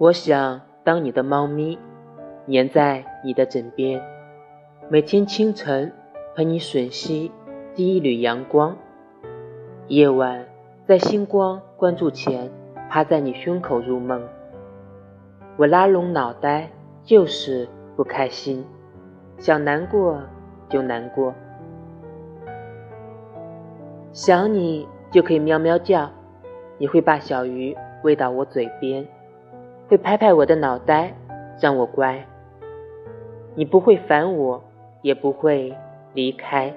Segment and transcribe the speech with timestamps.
[0.00, 1.76] 我想当你的猫咪，
[2.46, 4.00] 粘在你的枕边，
[4.88, 5.92] 每天清晨
[6.36, 7.32] 陪你吮吸
[7.74, 8.76] 第一缕阳光，
[9.88, 10.46] 夜晚
[10.86, 12.48] 在星光关注前
[12.88, 14.22] 趴在你胸口入梦。
[15.56, 16.70] 我拉拢脑袋
[17.02, 18.64] 就是不开心，
[19.36, 20.22] 想难过
[20.68, 21.34] 就难过，
[24.12, 26.08] 想你就可以喵喵叫，
[26.78, 29.04] 你会把小鱼喂到我嘴边。
[29.88, 31.14] 会拍拍我的脑袋，
[31.58, 32.22] 让我乖。
[33.54, 34.62] 你不会烦我，
[35.00, 35.74] 也不会
[36.12, 36.72] 离开。